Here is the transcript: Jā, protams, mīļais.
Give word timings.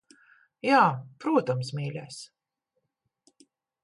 Jā, 0.67 0.79
protams, 1.25 1.69
mīļais. 1.81 2.17